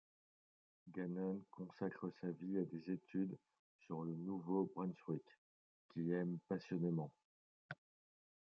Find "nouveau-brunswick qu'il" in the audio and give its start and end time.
4.15-6.11